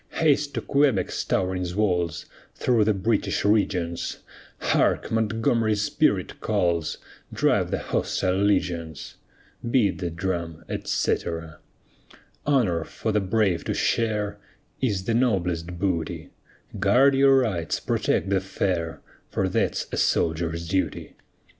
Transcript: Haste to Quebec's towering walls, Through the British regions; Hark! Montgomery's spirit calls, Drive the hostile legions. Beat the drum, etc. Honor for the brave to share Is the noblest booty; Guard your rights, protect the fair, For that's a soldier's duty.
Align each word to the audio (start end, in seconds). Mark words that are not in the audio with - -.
Haste 0.13 0.55
to 0.55 0.61
Quebec's 0.61 1.23
towering 1.23 1.63
walls, 1.75 2.25
Through 2.55 2.85
the 2.85 2.93
British 2.95 3.45
regions; 3.45 4.21
Hark! 4.57 5.11
Montgomery's 5.11 5.83
spirit 5.83 6.39
calls, 6.41 6.97
Drive 7.31 7.69
the 7.69 7.77
hostile 7.77 8.33
legions. 8.41 9.17
Beat 9.69 9.99
the 9.99 10.09
drum, 10.09 10.65
etc. 10.67 11.59
Honor 12.47 12.83
for 12.83 13.11
the 13.11 13.21
brave 13.21 13.63
to 13.65 13.75
share 13.75 14.39
Is 14.81 15.03
the 15.03 15.13
noblest 15.13 15.77
booty; 15.77 16.31
Guard 16.79 17.13
your 17.13 17.37
rights, 17.37 17.79
protect 17.79 18.31
the 18.31 18.41
fair, 18.41 19.01
For 19.29 19.47
that's 19.47 19.85
a 19.91 19.97
soldier's 19.97 20.67
duty. 20.67 21.13